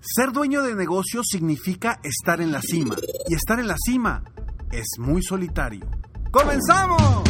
Ser 0.00 0.30
dueño 0.30 0.62
de 0.62 0.76
negocio 0.76 1.22
significa 1.24 1.98
estar 2.04 2.40
en 2.40 2.52
la 2.52 2.62
cima. 2.62 2.94
Y 3.28 3.34
estar 3.34 3.58
en 3.58 3.66
la 3.66 3.74
cima 3.76 4.22
es 4.70 4.86
muy 4.98 5.24
solitario. 5.24 5.90
¡Comenzamos! 6.30 7.24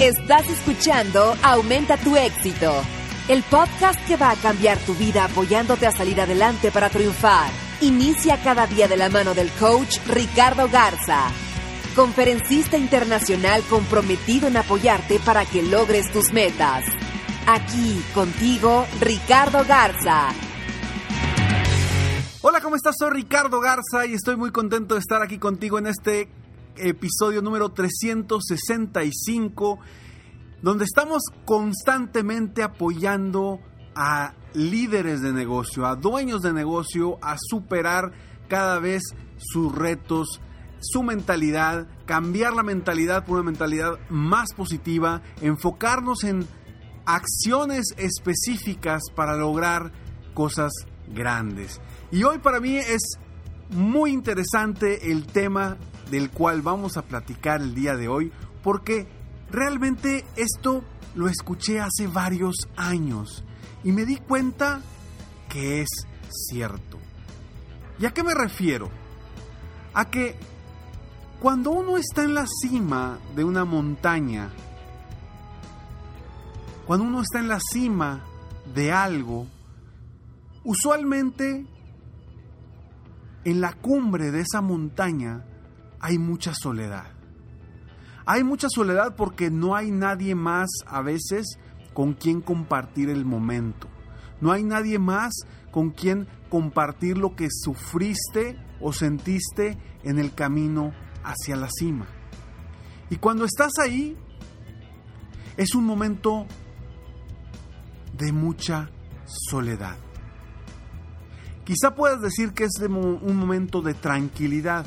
Estás 0.00 0.48
escuchando 0.48 1.36
Aumenta 1.42 1.98
tu 1.98 2.16
éxito, 2.16 2.72
el 3.28 3.42
podcast 3.42 4.00
que 4.06 4.16
va 4.16 4.30
a 4.30 4.36
cambiar 4.36 4.78
tu 4.78 4.94
vida 4.94 5.26
apoyándote 5.26 5.86
a 5.86 5.92
salir 5.92 6.18
adelante 6.22 6.70
para 6.70 6.88
triunfar. 6.88 7.50
Inicia 7.82 8.42
cada 8.42 8.66
día 8.66 8.88
de 8.88 8.96
la 8.96 9.10
mano 9.10 9.34
del 9.34 9.50
coach 9.52 9.98
Ricardo 10.08 10.70
Garza, 10.70 11.26
conferencista 11.94 12.78
internacional 12.78 13.62
comprometido 13.68 14.48
en 14.48 14.56
apoyarte 14.56 15.18
para 15.18 15.44
que 15.44 15.62
logres 15.62 16.10
tus 16.12 16.32
metas. 16.32 16.82
Aquí 17.46 18.02
contigo, 18.14 18.86
Ricardo 19.00 19.66
Garza 19.66 20.32
Hola, 22.42 22.62
¿cómo 22.62 22.74
estás? 22.74 22.94
Soy 22.98 23.10
Ricardo 23.10 23.60
Garza 23.60 24.06
y 24.06 24.14
estoy 24.14 24.34
muy 24.34 24.50
contento 24.50 24.94
de 24.94 25.00
estar 25.00 25.20
aquí 25.20 25.36
contigo 25.36 25.78
en 25.78 25.86
este 25.86 26.30
episodio 26.74 27.42
número 27.42 27.68
365, 27.68 29.78
donde 30.62 30.86
estamos 30.86 31.24
constantemente 31.44 32.62
apoyando 32.62 33.60
a 33.94 34.32
líderes 34.54 35.20
de 35.20 35.34
negocio, 35.34 35.84
a 35.84 35.96
dueños 35.96 36.40
de 36.40 36.54
negocio, 36.54 37.18
a 37.20 37.36
superar 37.38 38.12
cada 38.48 38.78
vez 38.78 39.02
sus 39.36 39.74
retos, 39.74 40.40
su 40.80 41.02
mentalidad, 41.02 41.88
cambiar 42.06 42.54
la 42.54 42.62
mentalidad 42.62 43.26
por 43.26 43.34
una 43.34 43.50
mentalidad 43.50 43.98
más 44.08 44.54
positiva, 44.54 45.20
enfocarnos 45.42 46.24
en 46.24 46.48
acciones 47.04 47.92
específicas 47.98 49.02
para 49.14 49.36
lograr 49.36 49.92
cosas 50.32 50.72
grandes. 51.06 51.82
Y 52.12 52.24
hoy 52.24 52.38
para 52.38 52.58
mí 52.58 52.76
es 52.76 53.18
muy 53.70 54.10
interesante 54.10 55.12
el 55.12 55.26
tema 55.26 55.76
del 56.10 56.30
cual 56.30 56.60
vamos 56.60 56.96
a 56.96 57.02
platicar 57.02 57.60
el 57.60 57.72
día 57.72 57.94
de 57.94 58.08
hoy, 58.08 58.32
porque 58.64 59.06
realmente 59.48 60.24
esto 60.34 60.82
lo 61.14 61.28
escuché 61.28 61.78
hace 61.78 62.08
varios 62.08 62.68
años 62.76 63.44
y 63.84 63.92
me 63.92 64.04
di 64.04 64.16
cuenta 64.16 64.80
que 65.48 65.82
es 65.82 65.88
cierto. 66.48 66.98
¿Y 68.00 68.06
a 68.06 68.12
qué 68.12 68.24
me 68.24 68.34
refiero? 68.34 68.90
A 69.94 70.10
que 70.10 70.34
cuando 71.38 71.70
uno 71.70 71.96
está 71.96 72.24
en 72.24 72.34
la 72.34 72.46
cima 72.46 73.20
de 73.36 73.44
una 73.44 73.64
montaña, 73.64 74.50
cuando 76.86 77.06
uno 77.06 77.22
está 77.22 77.38
en 77.38 77.48
la 77.48 77.60
cima 77.60 78.24
de 78.74 78.90
algo, 78.90 79.46
usualmente 80.64 81.66
en 83.44 83.60
la 83.60 83.72
cumbre 83.72 84.30
de 84.30 84.40
esa 84.40 84.60
montaña 84.60 85.44
hay 86.00 86.18
mucha 86.18 86.52
soledad. 86.54 87.06
Hay 88.26 88.44
mucha 88.44 88.68
soledad 88.68 89.16
porque 89.16 89.50
no 89.50 89.74
hay 89.74 89.90
nadie 89.90 90.34
más 90.34 90.68
a 90.86 91.02
veces 91.02 91.58
con 91.94 92.14
quien 92.14 92.40
compartir 92.40 93.08
el 93.08 93.24
momento. 93.24 93.88
No 94.40 94.52
hay 94.52 94.62
nadie 94.62 94.98
más 94.98 95.32
con 95.70 95.90
quien 95.90 96.28
compartir 96.48 97.18
lo 97.18 97.34
que 97.36 97.48
sufriste 97.50 98.58
o 98.80 98.92
sentiste 98.92 99.78
en 100.02 100.18
el 100.18 100.34
camino 100.34 100.92
hacia 101.22 101.56
la 101.56 101.68
cima. 101.70 102.06
Y 103.10 103.16
cuando 103.16 103.44
estás 103.44 103.72
ahí, 103.82 104.16
es 105.56 105.74
un 105.74 105.84
momento 105.84 106.46
de 108.16 108.32
mucha 108.32 108.90
soledad. 109.26 109.96
Quizá 111.70 111.94
puedas 111.94 112.20
decir 112.20 112.52
que 112.52 112.64
es 112.64 112.80
un 112.80 113.36
momento 113.36 113.80
de 113.80 113.94
tranquilidad. 113.94 114.84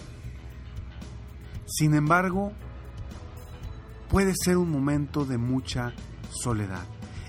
Sin 1.66 1.94
embargo, 1.94 2.52
puede 4.10 4.34
ser 4.36 4.58
un 4.58 4.70
momento 4.70 5.24
de 5.24 5.38
mucha 5.38 5.94
soledad. 6.30 6.84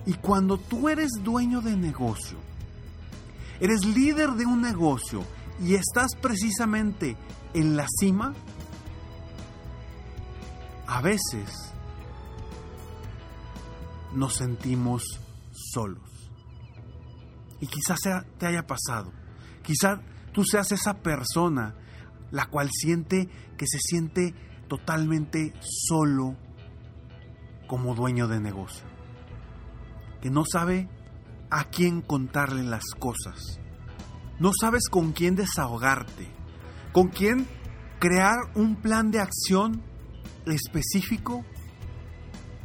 Y 0.06 0.14
cuando 0.14 0.58
tú 0.58 0.88
eres 0.88 1.08
dueño 1.22 1.60
de 1.60 1.76
negocio, 1.76 2.36
eres 3.60 3.84
líder 3.84 4.32
de 4.32 4.44
un 4.44 4.60
negocio 4.60 5.22
y 5.62 5.76
estás 5.76 6.16
precisamente 6.20 7.16
en 7.52 7.76
la 7.76 7.86
cima, 8.00 8.34
a 10.88 11.00
veces 11.00 11.72
nos 14.16 14.34
sentimos 14.34 15.04
solos. 15.52 16.10
Y 17.60 17.68
quizás 17.68 18.00
te 18.36 18.46
haya 18.46 18.66
pasado 18.66 19.22
Quizá 19.64 20.00
tú 20.32 20.44
seas 20.44 20.70
esa 20.72 20.94
persona 20.94 21.74
la 22.30 22.46
cual 22.46 22.68
siente 22.70 23.28
que 23.56 23.66
se 23.66 23.78
siente 23.80 24.34
totalmente 24.68 25.52
solo 25.60 26.36
como 27.66 27.94
dueño 27.94 28.28
de 28.28 28.40
negocio. 28.40 28.86
Que 30.20 30.30
no 30.30 30.44
sabe 30.44 30.88
a 31.50 31.64
quién 31.64 32.02
contarle 32.02 32.62
las 32.62 32.84
cosas. 32.98 33.60
No 34.38 34.50
sabes 34.58 34.88
con 34.90 35.12
quién 35.12 35.34
desahogarte. 35.34 36.28
Con 36.92 37.08
quién 37.08 37.46
crear 37.98 38.36
un 38.54 38.76
plan 38.76 39.10
de 39.10 39.20
acción 39.20 39.82
específico 40.46 41.44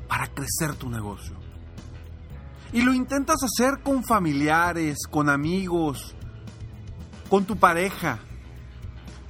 para 0.07 0.27
crecer 0.27 0.75
tu 0.75 0.89
negocio. 0.89 1.37
Y 2.73 2.81
lo 2.81 2.93
intentas 2.93 3.37
hacer 3.43 3.81
con 3.83 4.03
familiares, 4.03 4.97
con 5.09 5.29
amigos, 5.29 6.15
con 7.29 7.45
tu 7.45 7.57
pareja, 7.57 8.19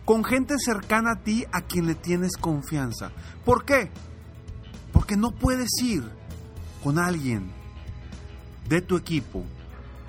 con 0.05 0.23
gente 0.23 0.55
cercana 0.57 1.11
a 1.11 1.23
ti 1.23 1.45
a 1.51 1.61
quien 1.61 1.85
le 1.85 1.95
tienes 1.95 2.37
confianza. 2.37 3.11
¿Por 3.45 3.65
qué? 3.65 3.91
Porque 4.93 5.17
no 5.17 5.31
puedes 5.31 5.69
ir 5.83 6.09
con 6.83 6.97
alguien 6.97 7.51
de 8.67 8.81
tu 8.81 8.95
equipo, 8.95 9.43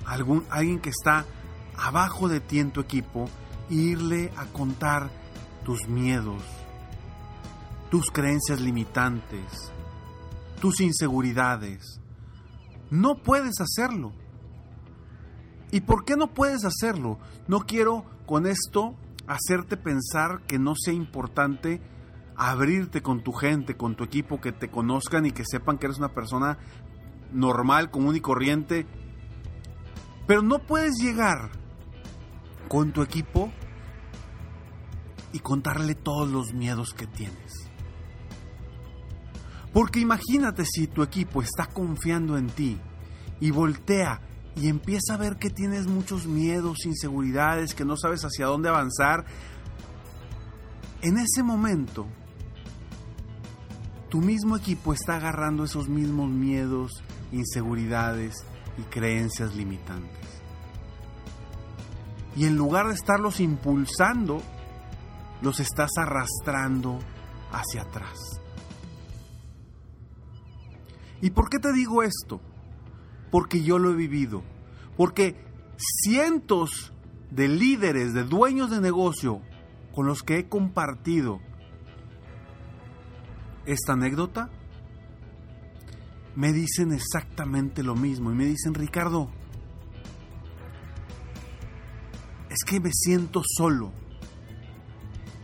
algún, 0.05 0.45
alguien 0.49 0.79
que 0.79 0.89
está 0.89 1.25
abajo 1.77 2.29
de 2.29 2.39
ti 2.39 2.59
en 2.59 2.71
tu 2.71 2.79
equipo, 2.79 3.29
e 3.69 3.75
irle 3.75 4.31
a 4.37 4.45
contar 4.45 5.09
tus 5.63 5.87
miedos, 5.87 6.41
tus 7.89 8.09
creencias 8.11 8.59
limitantes, 8.59 9.71
tus 10.59 10.81
inseguridades. 10.81 11.99
No 12.89 13.15
puedes 13.15 13.59
hacerlo. 13.61 14.13
¿Y 15.71 15.81
por 15.81 16.03
qué 16.03 16.17
no 16.17 16.33
puedes 16.33 16.65
hacerlo? 16.65 17.17
No 17.47 17.61
quiero 17.61 18.05
con 18.25 18.45
esto 18.45 18.95
hacerte 19.27 19.77
pensar 19.77 20.41
que 20.47 20.59
no 20.59 20.73
sea 20.75 20.93
importante 20.93 21.81
abrirte 22.35 23.01
con 23.01 23.21
tu 23.21 23.33
gente, 23.33 23.77
con 23.77 23.95
tu 23.95 24.03
equipo, 24.03 24.41
que 24.41 24.51
te 24.51 24.69
conozcan 24.69 25.25
y 25.25 25.31
que 25.31 25.43
sepan 25.45 25.77
que 25.77 25.85
eres 25.85 25.99
una 25.99 26.13
persona 26.13 26.57
normal, 27.31 27.91
común 27.91 28.15
y 28.15 28.19
corriente. 28.19 28.87
Pero 30.27 30.41
no 30.41 30.59
puedes 30.59 30.95
llegar 30.99 31.51
con 32.67 32.91
tu 32.91 33.01
equipo 33.01 33.51
y 35.33 35.39
contarle 35.39 35.95
todos 35.95 36.29
los 36.29 36.53
miedos 36.53 36.93
que 36.93 37.07
tienes. 37.07 37.69
Porque 39.73 39.99
imagínate 39.99 40.65
si 40.65 40.87
tu 40.87 41.03
equipo 41.03 41.41
está 41.41 41.67
confiando 41.67 42.37
en 42.37 42.47
ti 42.47 42.77
y 43.39 43.51
voltea 43.51 44.19
y 44.55 44.67
empieza 44.67 45.13
a 45.13 45.17
ver 45.17 45.37
que 45.37 45.49
tienes 45.49 45.87
muchos 45.87 46.27
miedos, 46.27 46.85
inseguridades, 46.85 47.73
que 47.73 47.85
no 47.85 47.95
sabes 47.97 48.23
hacia 48.23 48.47
dónde 48.47 48.69
avanzar, 48.69 49.25
en 51.01 51.17
ese 51.17 51.41
momento 51.43 52.07
tu 54.09 54.19
mismo 54.19 54.57
equipo 54.57 54.93
está 54.93 55.15
agarrando 55.15 55.63
esos 55.63 55.87
mismos 55.87 56.29
miedos, 56.29 57.01
inseguridades 57.31 58.45
y 58.77 58.81
creencias 58.83 59.55
limitantes. 59.55 60.41
Y 62.35 62.45
en 62.45 62.55
lugar 62.55 62.87
de 62.87 62.93
estarlos 62.93 63.39
impulsando, 63.39 64.41
los 65.41 65.59
estás 65.59 65.91
arrastrando 65.97 66.99
hacia 67.51 67.83
atrás. 67.83 68.19
¿Y 71.21 71.29
por 71.29 71.49
qué 71.49 71.59
te 71.59 71.71
digo 71.71 72.03
esto? 72.03 72.41
Porque 73.31 73.63
yo 73.63 73.79
lo 73.79 73.91
he 73.91 73.95
vivido. 73.95 74.43
Porque 74.97 75.35
cientos 75.77 76.93
de 77.31 77.47
líderes, 77.47 78.13
de 78.13 78.23
dueños 78.23 78.69
de 78.69 78.81
negocio 78.81 79.41
con 79.93 80.05
los 80.05 80.21
que 80.21 80.37
he 80.37 80.49
compartido 80.49 81.39
esta 83.65 83.93
anécdota, 83.93 84.49
me 86.35 86.53
dicen 86.53 86.93
exactamente 86.93 87.83
lo 87.83 87.95
mismo. 87.95 88.31
Y 88.31 88.35
me 88.35 88.45
dicen, 88.45 88.73
Ricardo, 88.73 89.29
es 92.49 92.63
que 92.65 92.79
me 92.79 92.91
siento 92.93 93.41
solo. 93.45 93.91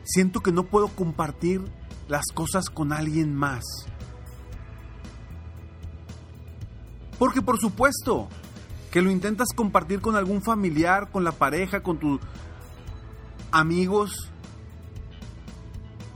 Siento 0.04 0.42
que 0.42 0.52
no 0.52 0.64
puedo 0.64 0.90
compartir 0.90 1.62
las 2.08 2.26
cosas 2.34 2.70
con 2.70 2.94
alguien 2.94 3.36
más. 3.36 3.64
Porque 7.20 7.42
por 7.42 7.60
supuesto 7.60 8.28
que 8.92 9.02
lo 9.02 9.12
intentas 9.12 9.50
compartir 9.56 10.02
con 10.02 10.16
algún 10.16 10.42
familiar, 10.42 11.12
con 11.12 11.24
la 11.24 11.32
pareja, 11.32 11.82
con 11.82 11.98
tus 11.98 12.20
amigos. 13.52 14.32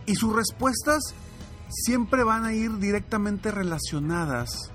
Y 0.06 0.16
sus 0.16 0.34
respuestas 0.36 1.14
siempre 1.70 2.24
van 2.24 2.46
a 2.46 2.54
ir 2.54 2.78
directamente 2.78 3.52
relacionadas 3.52 4.72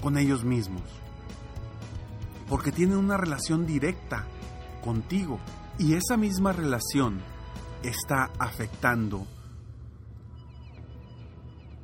con 0.00 0.18
ellos 0.18 0.44
mismos. 0.44 0.82
Porque 2.48 2.72
tienen 2.72 2.98
una 2.98 3.16
relación 3.16 3.66
directa 3.66 4.26
contigo. 4.82 5.38
Y 5.78 5.94
esa 5.94 6.16
misma 6.16 6.52
relación 6.52 7.20
está 7.82 8.30
afectando 8.38 9.26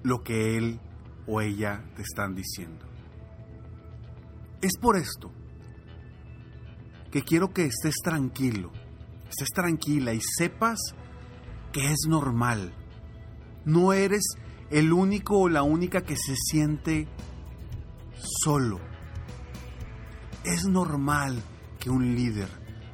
lo 0.03 0.23
que 0.23 0.57
él 0.57 0.81
o 1.27 1.41
ella 1.41 1.85
te 1.97 2.03
están 2.03 2.35
diciendo. 2.35 2.87
Es 4.61 4.77
por 4.79 4.97
esto 4.97 5.33
que 7.11 7.23
quiero 7.23 7.53
que 7.53 7.65
estés 7.65 7.97
tranquilo, 8.03 8.71
estés 9.29 9.49
tranquila 9.49 10.13
y 10.13 10.21
sepas 10.21 10.79
que 11.73 11.91
es 11.91 12.01
normal. 12.09 12.73
No 13.65 13.93
eres 13.93 14.23
el 14.71 14.93
único 14.93 15.39
o 15.39 15.49
la 15.49 15.63
única 15.63 16.03
que 16.03 16.17
se 16.17 16.37
siente 16.37 17.09
solo. 18.43 18.81
Es 20.45 20.65
normal 20.67 21.43
que 21.79 21.91
un 21.91 22.15
líder, 22.15 22.49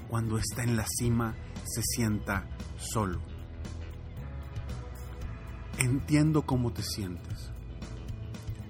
cuando 0.09 0.39
está 0.39 0.63
en 0.63 0.77
la 0.77 0.87
cima, 0.87 1.37
se 1.65 1.83
sienta 1.83 2.49
solo. 2.77 3.21
Entiendo 5.79 6.43
cómo 6.43 6.73
te 6.73 6.83
sientes. 6.83 7.53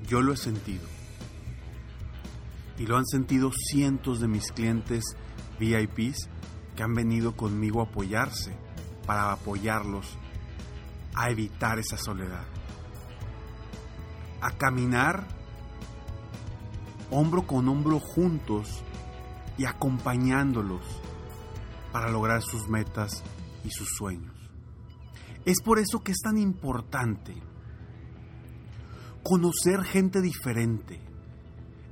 Yo 0.07 0.23
lo 0.23 0.33
he 0.33 0.37
sentido. 0.37 0.87
Y 2.79 2.87
lo 2.87 2.97
han 2.97 3.07
sentido 3.07 3.51
cientos 3.53 4.21
de 4.21 4.29
mis 4.29 4.53
clientes 4.53 5.17
VIPs 5.59 6.29
que 6.77 6.83
han 6.83 6.95
venido 6.95 7.37
conmigo 7.37 7.81
a 7.81 7.85
apoyarse 7.85 8.57
para 9.07 9.33
apoyarlos 9.33 10.17
a 11.15 11.31
evitar 11.31 11.79
esa 11.79 11.97
soledad. 11.97 12.45
A 14.41 14.51
caminar 14.53 15.27
hombro 17.11 17.47
con 17.47 17.69
hombro 17.69 17.99
juntos 17.99 18.83
y 19.59 19.65
acompañándolos 19.65 20.83
para 21.93 22.11
lograr 22.11 22.43
sus 22.43 22.69
metas 22.69 23.25
y 23.65 23.71
sus 23.71 23.89
sueños. 23.97 24.35
Es 25.45 25.63
por 25.63 25.79
eso 25.79 26.03
que 26.03 26.13
es 26.13 26.19
tan 26.19 26.37
importante 26.37 27.35
conocer 29.29 29.83
gente 29.83 30.23
diferente, 30.23 31.01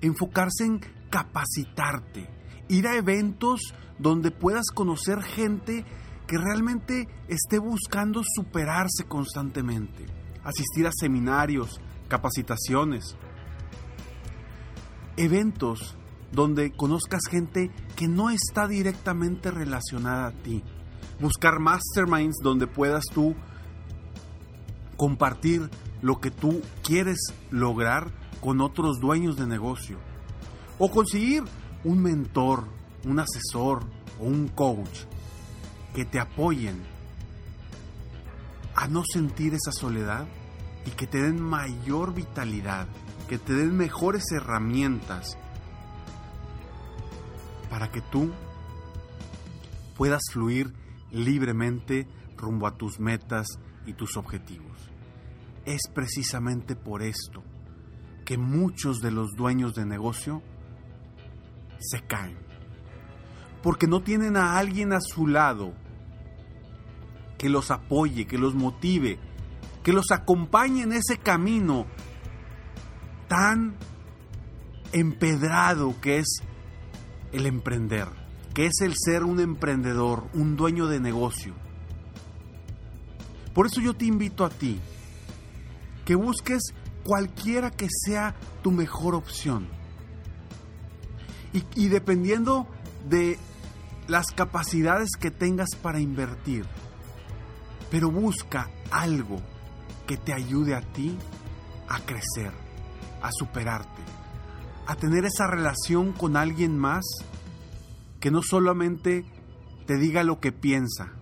enfocarse 0.00 0.64
en 0.64 0.80
capacitarte, 1.10 2.30
ir 2.68 2.86
a 2.86 2.94
eventos 2.94 3.60
donde 3.98 4.30
puedas 4.30 4.66
conocer 4.72 5.20
gente 5.20 5.84
que 6.28 6.38
realmente 6.38 7.08
esté 7.26 7.58
buscando 7.58 8.22
superarse 8.22 9.04
constantemente, 9.08 10.06
asistir 10.44 10.86
a 10.86 10.92
seminarios, 10.92 11.80
capacitaciones, 12.06 13.16
eventos 15.16 15.96
donde 16.30 16.70
conozcas 16.70 17.22
gente 17.28 17.72
que 17.96 18.06
no 18.06 18.30
está 18.30 18.68
directamente 18.68 19.50
relacionada 19.50 20.28
a 20.28 20.32
ti. 20.32 20.62
Buscar 21.20 21.58
masterminds 21.58 22.36
donde 22.44 22.68
puedas 22.68 23.04
tú 23.12 23.34
compartir 24.96 25.68
lo 26.04 26.20
que 26.20 26.30
tú 26.30 26.60
quieres 26.82 27.16
lograr 27.50 28.10
con 28.42 28.60
otros 28.60 29.00
dueños 29.00 29.38
de 29.38 29.46
negocio. 29.46 29.96
O 30.78 30.90
conseguir 30.90 31.44
un 31.82 32.02
mentor, 32.02 32.66
un 33.06 33.20
asesor 33.20 33.86
o 34.20 34.24
un 34.24 34.48
coach 34.48 35.06
que 35.94 36.04
te 36.04 36.20
apoyen 36.20 36.82
a 38.74 38.86
no 38.86 39.02
sentir 39.10 39.54
esa 39.54 39.72
soledad 39.72 40.26
y 40.84 40.90
que 40.90 41.06
te 41.06 41.22
den 41.22 41.40
mayor 41.40 42.12
vitalidad, 42.12 42.86
que 43.26 43.38
te 43.38 43.54
den 43.54 43.74
mejores 43.74 44.24
herramientas 44.30 45.38
para 47.70 47.90
que 47.90 48.02
tú 48.02 48.30
puedas 49.96 50.20
fluir 50.30 50.70
libremente 51.10 52.06
rumbo 52.36 52.66
a 52.66 52.76
tus 52.76 53.00
metas 53.00 53.46
y 53.86 53.94
tus 53.94 54.18
objetivos. 54.18 54.93
Es 55.64 55.82
precisamente 55.92 56.76
por 56.76 57.02
esto 57.02 57.42
que 58.24 58.38
muchos 58.38 59.00
de 59.00 59.10
los 59.10 59.32
dueños 59.36 59.74
de 59.74 59.86
negocio 59.86 60.42
se 61.78 62.02
caen. 62.02 62.38
Porque 63.62 63.86
no 63.86 64.02
tienen 64.02 64.36
a 64.36 64.58
alguien 64.58 64.92
a 64.92 65.00
su 65.00 65.26
lado 65.26 65.74
que 67.38 67.48
los 67.48 67.70
apoye, 67.70 68.26
que 68.26 68.38
los 68.38 68.54
motive, 68.54 69.18
que 69.82 69.92
los 69.92 70.10
acompañe 70.10 70.82
en 70.82 70.92
ese 70.92 71.18
camino 71.18 71.86
tan 73.28 73.74
empedrado 74.92 76.00
que 76.00 76.18
es 76.18 76.42
el 77.32 77.46
emprender, 77.46 78.08
que 78.54 78.66
es 78.66 78.80
el 78.80 78.94
ser 78.96 79.24
un 79.24 79.40
emprendedor, 79.40 80.28
un 80.34 80.56
dueño 80.56 80.86
de 80.86 81.00
negocio. 81.00 81.54
Por 83.52 83.66
eso 83.66 83.80
yo 83.80 83.94
te 83.94 84.04
invito 84.04 84.44
a 84.44 84.50
ti 84.50 84.80
que 86.04 86.14
busques 86.14 86.74
cualquiera 87.04 87.70
que 87.70 87.88
sea 87.90 88.34
tu 88.62 88.70
mejor 88.70 89.14
opción. 89.14 89.68
Y, 91.76 91.86
dependiendo 91.86 92.66
de 93.08 93.38
las 94.08 94.26
capacidades 94.32 95.10
que 95.20 95.30
tengas 95.30 95.68
para 95.80 96.00
invertir, 96.00 96.66
pero 97.92 98.10
busca 98.10 98.68
algo 98.90 99.40
que 100.04 100.16
te 100.16 100.32
ayude 100.32 100.74
a 100.74 100.80
ti 100.80 101.16
a 101.88 102.00
crecer, 102.00 102.50
a 103.22 103.30
superarte, 103.30 104.02
a 104.88 104.96
tener 104.96 105.24
esa 105.24 105.46
relación 105.46 106.12
con 106.12 106.36
alguien 106.36 106.76
más 106.76 107.04
que 108.18 108.32
no 108.32 108.42
solamente 108.42 109.24
te 109.86 109.96
diga 109.96 110.24
lo 110.24 110.40
que 110.40 110.50
piensa, 110.50 111.12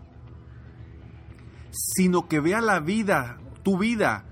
sino 1.71 2.27
que 2.27 2.41
vea 2.41 2.63
la 2.63 2.81
vida, 2.81 3.39
tu 3.63 3.77
vida 3.77 4.25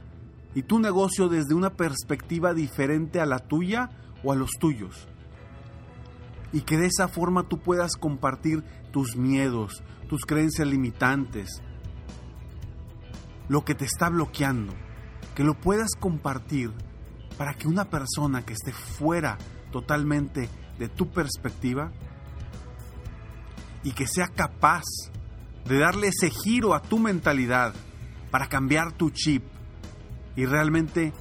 y 0.55 0.63
tu 0.63 0.79
negocio 0.79 1.29
desde 1.29 1.55
una 1.55 1.71
perspectiva 1.71 2.55
diferente 2.55 3.21
a 3.21 3.27
la 3.27 3.39
tuya 3.39 3.91
o 4.25 4.33
a 4.33 4.37
los 4.37 4.51
tuyos. 4.59 5.09
Y 6.53 6.63
que 6.63 6.77
de 6.77 6.87
esa 6.87 7.09
forma 7.09 7.45
tú 7.45 7.59
puedas 7.59 7.97
compartir 7.97 8.65
tus 8.91 9.17
miedos, 9.17 9.83
tus 10.09 10.25
creencias 10.27 10.67
limitantes, 10.67 11.63
lo 13.49 13.65
que 13.65 13.75
te 13.75 13.85
está 13.85 14.09
bloqueando, 14.09 14.73
que 15.35 15.45
lo 15.45 15.55
puedas 15.55 15.91
compartir 15.99 16.73
para 17.39 17.55
que 17.55 17.69
una 17.69 17.89
persona 17.89 18.45
que 18.45 18.53
esté 18.53 18.73
fuera 18.73 19.39
totalmente 19.71 20.49
de 20.79 20.89
tu 20.89 21.11
perspectiva 21.11 21.93
y 23.85 23.93
que 23.93 24.07
sea 24.07 24.29
capaz 24.29 24.83
de 25.65 25.79
darle 25.79 26.09
ese 26.09 26.31
giro 26.31 26.75
a 26.75 26.83
tu 26.83 26.99
mentalidad 26.99 27.75
para 28.31 28.49
cambiar 28.49 28.93
tu 28.93 29.11
chip 29.11 29.45
y 30.37 30.47
realmente 30.47 31.13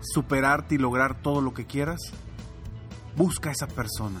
superarte 0.00 0.76
y 0.76 0.78
lograr 0.78 1.20
todo 1.20 1.40
lo 1.40 1.54
que 1.54 1.66
quieras, 1.66 2.00
Busca 3.18 3.48
a 3.48 3.52
esa 3.52 3.66
persona. 3.66 4.20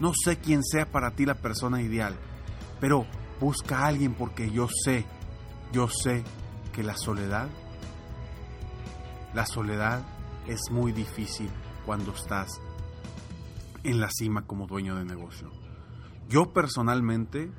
No 0.00 0.12
sé 0.12 0.38
quién 0.38 0.64
sea 0.64 0.90
para 0.90 1.12
ti 1.12 1.24
la 1.24 1.36
persona 1.36 1.80
ideal, 1.82 2.16
pero 2.80 3.06
busca 3.38 3.78
a 3.78 3.86
alguien 3.86 4.14
porque 4.14 4.50
yo 4.50 4.66
sé, 4.84 5.06
yo 5.72 5.86
sé 5.88 6.24
que 6.72 6.82
la 6.82 6.96
soledad, 6.96 7.48
la 9.34 9.46
soledad 9.46 10.04
es 10.48 10.58
muy 10.72 10.90
difícil 10.90 11.48
cuando 11.86 12.12
estás 12.12 12.60
en 13.84 14.00
la 14.00 14.10
cima 14.10 14.42
como 14.42 14.66
dueño 14.66 14.96
de 14.96 15.04
negocio. 15.04 15.52
Yo 16.28 16.52
personalmente, 16.52 17.52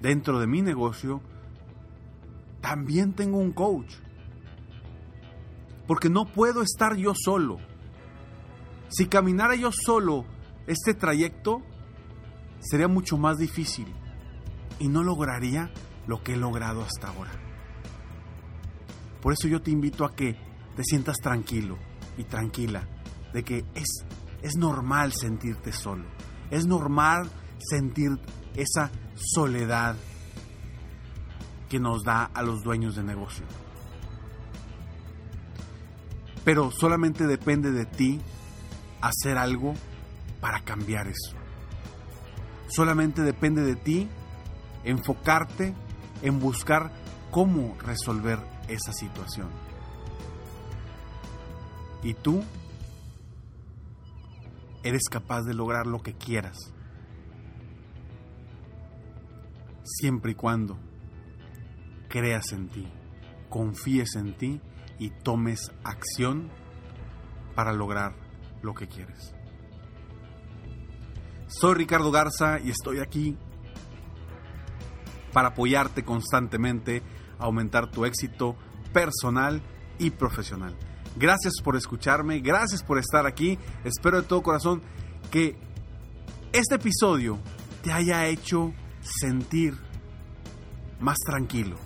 dentro 0.00 0.38
de 0.38 0.46
mi 0.46 0.62
negocio, 0.62 1.20
también 2.60 3.12
tengo 3.12 3.38
un 3.38 3.50
coach. 3.50 3.92
Porque 5.86 6.08
no 6.08 6.26
puedo 6.26 6.62
estar 6.62 6.96
yo 6.96 7.12
solo. 7.14 7.58
Si 8.88 9.06
caminara 9.06 9.54
yo 9.56 9.70
solo 9.72 10.24
este 10.66 10.94
trayecto, 10.94 11.62
sería 12.60 12.88
mucho 12.88 13.16
más 13.16 13.38
difícil 13.38 13.86
y 14.78 14.88
no 14.88 15.02
lograría 15.02 15.70
lo 16.06 16.22
que 16.22 16.34
he 16.34 16.36
logrado 16.36 16.82
hasta 16.82 17.08
ahora. 17.08 17.32
Por 19.20 19.32
eso 19.32 19.48
yo 19.48 19.62
te 19.62 19.70
invito 19.70 20.04
a 20.04 20.14
que 20.14 20.36
te 20.76 20.82
sientas 20.84 21.16
tranquilo 21.18 21.78
y 22.16 22.24
tranquila 22.24 22.88
de 23.32 23.44
que 23.44 23.64
es, 23.74 23.88
es 24.42 24.56
normal 24.56 25.12
sentirte 25.12 25.72
solo. 25.72 26.04
Es 26.50 26.66
normal 26.66 27.30
sentir 27.58 28.10
esa 28.54 28.90
soledad 29.14 29.96
que 31.68 31.78
nos 31.78 32.02
da 32.02 32.24
a 32.24 32.42
los 32.42 32.62
dueños 32.62 32.96
de 32.96 33.04
negocio. 33.04 33.46
Pero 36.44 36.70
solamente 36.70 37.26
depende 37.26 37.70
de 37.70 37.86
ti 37.86 38.20
hacer 39.00 39.38
algo 39.38 39.74
para 40.40 40.60
cambiar 40.60 41.06
eso. 41.08 41.36
Solamente 42.68 43.22
depende 43.22 43.62
de 43.62 43.76
ti 43.76 44.08
enfocarte 44.84 45.74
en 46.22 46.40
buscar 46.40 46.90
cómo 47.30 47.76
resolver 47.80 48.38
esa 48.68 48.92
situación. 48.92 49.50
Y 52.02 52.14
tú 52.14 52.42
eres 54.82 55.02
capaz 55.10 55.42
de 55.42 55.54
lograr 55.54 55.86
lo 55.86 56.02
que 56.02 56.14
quieras. 56.14 56.56
Siempre 59.84 60.32
y 60.32 60.34
cuando 60.34 60.78
creas 62.08 62.52
en 62.52 62.68
ti, 62.68 62.86
confíes 63.48 64.16
en 64.16 64.36
ti 64.36 64.60
y 65.02 65.10
tomes 65.10 65.72
acción 65.82 66.48
para 67.56 67.72
lograr 67.72 68.14
lo 68.62 68.72
que 68.72 68.86
quieres. 68.86 69.34
Soy 71.48 71.74
Ricardo 71.74 72.12
Garza 72.12 72.60
y 72.60 72.70
estoy 72.70 73.00
aquí 73.00 73.36
para 75.32 75.48
apoyarte 75.48 76.04
constantemente, 76.04 77.02
aumentar 77.40 77.90
tu 77.90 78.04
éxito 78.04 78.54
personal 78.92 79.60
y 79.98 80.10
profesional. 80.10 80.76
Gracias 81.16 81.54
por 81.64 81.74
escucharme, 81.74 82.38
gracias 82.38 82.84
por 82.84 82.98
estar 82.98 83.26
aquí. 83.26 83.58
Espero 83.82 84.22
de 84.22 84.28
todo 84.28 84.44
corazón 84.44 84.82
que 85.32 85.56
este 86.52 86.76
episodio 86.76 87.40
te 87.82 87.90
haya 87.90 88.28
hecho 88.28 88.72
sentir 89.00 89.76
más 91.00 91.18
tranquilo, 91.26 91.76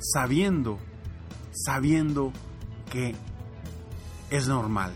sabiendo, 0.00 0.80
sabiendo 1.52 2.32
que 2.94 3.14
es 4.30 4.46
normal, 4.46 4.94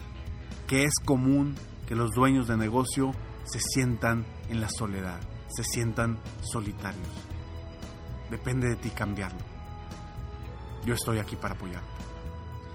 que 0.69 0.85
es 0.85 0.95
común 1.05 1.57
que 1.89 1.97
los 1.97 2.13
dueños 2.13 2.47
de 2.47 2.57
negocio 2.57 3.11
se 3.43 3.59
sientan 3.59 4.25
en 4.49 4.61
la 4.61 4.69
soledad, 4.69 5.19
se 5.49 5.65
sientan 5.65 6.17
solitarios. 6.41 7.09
Depende 8.31 8.69
de 8.69 8.77
ti 8.77 8.91
cambiarlo. 8.91 9.41
Yo 10.87 10.95
estoy 10.95 11.19
aquí 11.19 11.35
para 11.35 11.55
apoyarte. 11.55 11.89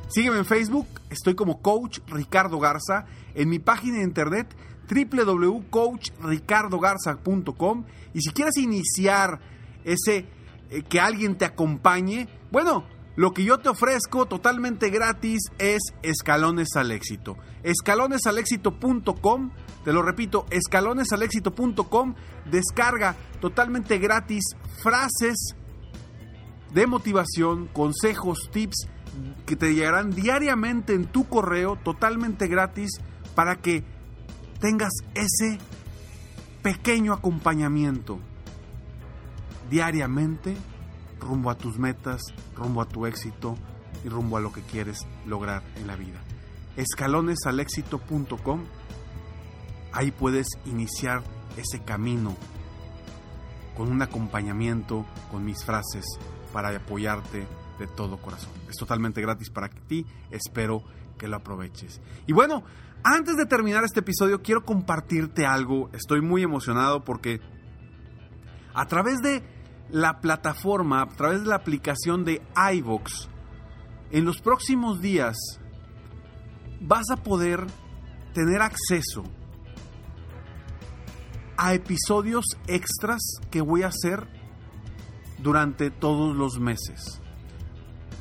Sígueme 0.09 0.39
en 0.39 0.45
Facebook, 0.45 0.87
estoy 1.09 1.35
como 1.35 1.61
Coach 1.61 1.99
Ricardo 2.07 2.59
Garza, 2.59 3.05
en 3.33 3.47
mi 3.47 3.59
página 3.59 3.99
de 3.99 4.03
internet 4.03 4.53
www.coachricardogarza.com 4.89 7.85
y 8.13 8.19
si 8.19 8.29
quieres 8.31 8.57
iniciar 8.57 9.39
ese 9.85 10.25
eh, 10.69 10.83
que 10.83 10.99
alguien 10.99 11.37
te 11.37 11.45
acompañe, 11.45 12.27
bueno, 12.51 12.83
lo 13.15 13.33
que 13.33 13.43
yo 13.43 13.59
te 13.59 13.69
ofrezco 13.69 14.25
totalmente 14.25 14.89
gratis 14.89 15.41
es 15.59 15.81
escalones 16.01 16.69
al 16.75 16.91
éxito. 16.91 17.37
Escalonesalexito.com, 17.61 19.51
te 19.83 19.93
lo 19.93 20.01
repito, 20.01 20.45
escalonesalexito.com, 20.49 22.15
descarga 22.49 23.15
totalmente 23.39 23.99
gratis 23.99 24.43
frases 24.81 25.55
de 26.73 26.87
motivación, 26.87 27.67
consejos, 27.67 28.49
tips 28.51 28.87
que 29.45 29.55
te 29.55 29.75
llegarán 29.75 30.09
diariamente 30.09 30.93
en 30.93 31.05
tu 31.05 31.27
correo 31.27 31.77
totalmente 31.83 32.47
gratis 32.47 32.89
para 33.35 33.57
que 33.57 33.83
tengas 34.59 34.93
ese 35.13 35.59
pequeño 36.63 37.13
acompañamiento 37.13 38.17
diariamente 39.69 40.55
rumbo 41.23 41.49
a 41.49 41.55
tus 41.55 41.77
metas, 41.77 42.21
rumbo 42.55 42.81
a 42.81 42.87
tu 42.87 43.05
éxito 43.05 43.55
y 44.03 44.09
rumbo 44.09 44.37
a 44.37 44.41
lo 44.41 44.51
que 44.51 44.61
quieres 44.61 44.99
lograr 45.25 45.63
en 45.75 45.87
la 45.87 45.95
vida. 45.95 46.21
Escalonesalexito.com, 46.75 48.63
ahí 49.91 50.11
puedes 50.11 50.47
iniciar 50.65 51.23
ese 51.57 51.83
camino 51.83 52.35
con 53.75 53.91
un 53.91 54.01
acompañamiento, 54.01 55.05
con 55.31 55.45
mis 55.45 55.63
frases 55.63 56.05
para 56.51 56.69
apoyarte 56.75 57.47
de 57.79 57.87
todo 57.87 58.17
corazón. 58.17 58.51
Es 58.69 58.75
totalmente 58.75 59.21
gratis 59.21 59.49
para 59.49 59.69
ti, 59.69 60.05
espero 60.31 60.83
que 61.17 61.27
lo 61.27 61.37
aproveches. 61.37 62.01
Y 62.27 62.33
bueno, 62.33 62.63
antes 63.03 63.35
de 63.35 63.45
terminar 63.45 63.83
este 63.83 63.99
episodio 64.01 64.41
quiero 64.41 64.63
compartirte 64.63 65.45
algo, 65.45 65.89
estoy 65.93 66.21
muy 66.21 66.43
emocionado 66.43 67.03
porque 67.03 67.41
a 68.73 68.85
través 68.87 69.21
de 69.21 69.43
la 69.89 70.21
plataforma, 70.21 71.01
a 71.01 71.07
través 71.09 71.41
de 71.41 71.47
la 71.47 71.55
aplicación 71.55 72.25
de 72.25 72.41
iVox, 72.73 73.29
en 74.11 74.25
los 74.25 74.39
próximos 74.41 75.01
días 75.01 75.37
vas 76.79 77.09
a 77.11 77.17
poder 77.17 77.65
tener 78.33 78.61
acceso 78.61 79.23
a 81.57 81.73
episodios 81.73 82.45
extras 82.67 83.21
que 83.51 83.61
voy 83.61 83.83
a 83.83 83.87
hacer 83.87 84.27
durante 85.39 85.91
todos 85.91 86.35
los 86.35 86.59
meses. 86.59 87.21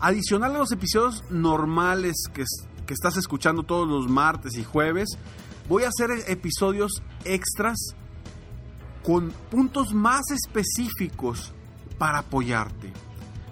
Adicional 0.00 0.54
a 0.56 0.58
los 0.58 0.72
episodios 0.72 1.24
normales 1.30 2.24
que, 2.32 2.44
que 2.86 2.94
estás 2.94 3.16
escuchando 3.16 3.62
todos 3.62 3.88
los 3.88 4.08
martes 4.08 4.56
y 4.56 4.64
jueves, 4.64 5.08
voy 5.68 5.84
a 5.84 5.88
hacer 5.88 6.10
episodios 6.28 7.02
extras 7.24 7.78
con 9.02 9.32
puntos 9.50 9.92
más 9.92 10.22
específicos 10.30 11.52
para 11.98 12.18
apoyarte. 12.18 12.92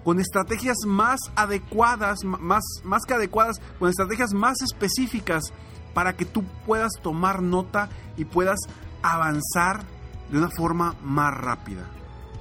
Con 0.05 0.19
estrategias 0.19 0.79
más 0.87 1.21
adecuadas, 1.37 2.25
más, 2.25 2.63
más 2.85 3.03
que 3.07 3.15
adecuadas, 3.15 3.61
con 3.79 3.91
estrategias 3.91 4.33
más 4.33 4.63
específicas 4.63 5.53
para 5.93 6.17
que 6.17 6.25
tú 6.25 6.45
puedas 6.67 6.93
tomar 7.03 7.43
nota 7.43 7.89
y 8.17 8.25
puedas 8.25 8.61
avanzar 9.03 9.83
de 10.31 10.39
una 10.39 10.51
forma 10.51 10.95
más 11.03 11.35
rápida. 11.35 11.87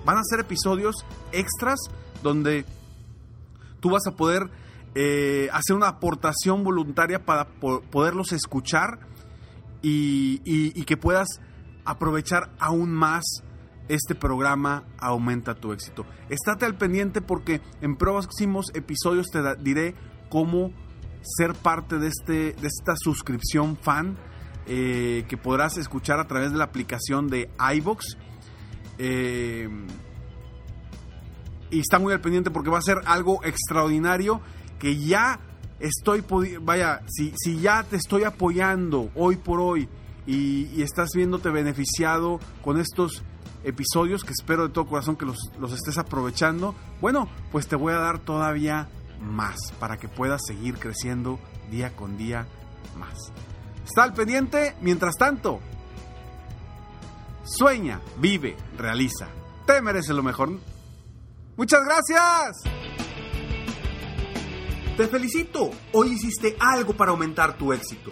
Van 0.05 0.17
a 0.17 0.23
ser 0.23 0.39
episodios 0.39 0.95
extras 1.31 1.79
donde 2.23 2.65
tú 3.79 3.91
vas 3.91 4.05
a 4.07 4.11
poder 4.11 4.49
eh, 4.95 5.49
hacer 5.51 5.75
una 5.75 5.87
aportación 5.87 6.63
voluntaria 6.63 7.23
para 7.25 7.45
poderlos 7.45 8.31
escuchar 8.31 8.99
y, 9.81 10.83
que 10.85 10.97
puedas 10.97 11.27
aprovechar 11.89 12.51
aún 12.59 12.91
más 12.91 13.23
este 13.87 14.13
programa 14.13 14.83
Aumenta 14.99 15.55
tu 15.55 15.73
éxito. 15.73 16.05
Estate 16.29 16.65
al 16.65 16.75
pendiente 16.75 17.21
porque 17.21 17.61
en 17.81 17.95
próximos 17.97 18.67
episodios 18.75 19.27
te 19.31 19.39
diré 19.55 19.95
cómo 20.29 20.71
ser 21.21 21.55
parte 21.55 21.97
de, 21.97 22.07
este, 22.07 22.53
de 22.53 22.67
esta 22.67 22.95
suscripción 22.95 23.75
fan 23.75 24.17
eh, 24.67 25.25
que 25.27 25.37
podrás 25.37 25.77
escuchar 25.77 26.19
a 26.19 26.27
través 26.27 26.51
de 26.51 26.59
la 26.59 26.65
aplicación 26.65 27.27
de 27.27 27.49
iVox. 27.75 28.17
Eh, 28.99 29.67
y 31.71 31.79
está 31.79 31.97
muy 31.97 32.13
al 32.13 32.21
pendiente 32.21 32.51
porque 32.51 32.69
va 32.69 32.77
a 32.77 32.83
ser 32.83 32.99
algo 33.05 33.43
extraordinario 33.43 34.41
que 34.77 34.97
ya 34.97 35.39
estoy, 35.79 36.23
vaya, 36.61 37.01
si, 37.07 37.33
si 37.35 37.59
ya 37.59 37.83
te 37.83 37.95
estoy 37.95 38.23
apoyando 38.23 39.09
hoy 39.15 39.37
por 39.37 39.59
hoy 39.59 39.89
y, 40.25 40.81
estás 40.81 41.09
viéndote 41.13 41.49
beneficiado 41.49 42.39
con 42.63 42.79
estos 42.79 43.23
episodios, 43.63 44.23
que 44.23 44.31
espero 44.31 44.67
de 44.67 44.73
todo 44.73 44.85
corazón 44.85 45.15
que 45.15 45.25
los, 45.25 45.73
estés 45.73 45.97
aprovechando, 45.97 46.75
bueno, 47.01 47.29
pues 47.51 47.67
te 47.67 47.75
voy 47.75 47.93
a 47.93 47.97
dar 47.97 48.19
todavía 48.19 48.89
más 49.21 49.57
para 49.79 49.97
que 49.97 50.07
puedas 50.07 50.41
seguir 50.45 50.77
creciendo 50.77 51.39
día 51.69 51.95
con 51.95 52.17
día 52.17 52.47
más. 52.97 53.31
Está 53.85 54.03
al 54.03 54.13
pendiente, 54.13 54.75
mientras 54.81 55.15
tanto. 55.15 55.59
Sueña, 57.43 58.01
vive, 58.17 58.55
realiza. 58.77 59.27
Te 59.65 59.81
mereces 59.81 60.15
lo 60.15 60.23
mejor. 60.23 60.51
Muchas 61.57 61.81
gracias. 61.83 62.57
Te 64.95 65.07
felicito. 65.07 65.71
Hoy 65.93 66.09
hiciste 66.11 66.55
algo 66.59 66.93
para 66.93 67.11
aumentar 67.11 67.57
tu 67.57 67.73
éxito. 67.73 68.11